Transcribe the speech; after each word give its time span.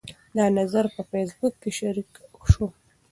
دا 0.37 0.45
نظر 0.59 0.85
په 0.95 1.01
فیسبوک 1.11 1.53
کې 1.61 1.71
شریک 1.79 2.09
شو. 2.51 2.65